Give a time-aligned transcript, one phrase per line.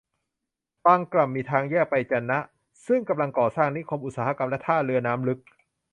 [0.85, 2.39] บางกล่ำ มีทางแยกไปจะนะ
[2.87, 5.39] ซึ่งกำลังก่อสร้างนิคมอุตสาหกรรมและท่าเรือน้ำลึก